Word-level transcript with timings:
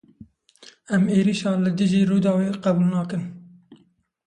Em 0.95 1.03
êrişa 1.17 1.51
li 1.63 1.71
dijî 1.77 2.01
Rûdawê 2.09 2.49
qebûl 2.63 2.87
nakin. 2.93 3.23